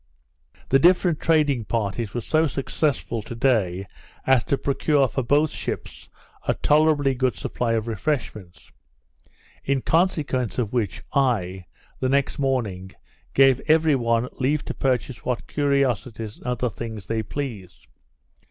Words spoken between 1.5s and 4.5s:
parties were so successful to day as